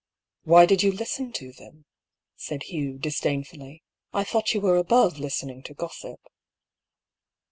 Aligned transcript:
"Why 0.45 0.65
did 0.65 0.81
you 0.81 0.91
listen 0.91 1.31
to 1.33 1.51
them?" 1.51 1.85
said 2.35 2.63
Hugh, 2.63 2.97
dis 2.97 3.19
dainfully. 3.19 3.83
"I 4.11 4.23
thought 4.23 4.51
you 4.55 4.59
were 4.59 4.77
above 4.77 5.19
listening 5.19 5.61
to 5.65 5.75
gossip." 5.75 6.19